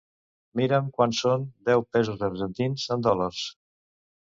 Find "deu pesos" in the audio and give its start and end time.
1.69-2.25